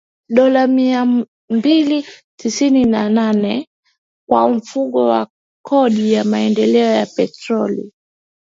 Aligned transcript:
(dola 0.29 0.67
milioni 0.67 1.13
mia 1.15 1.25
mbili 1.49 2.05
tisini 2.39 2.85
na 2.85 3.09
nane) 3.09 3.67
kwa 4.29 4.49
Mfuko 4.49 5.05
wa 5.05 5.27
Kodi 5.65 6.13
ya 6.13 6.23
Maendeleo 6.23 6.91
ya 6.95 7.05
Petroli 7.05 7.91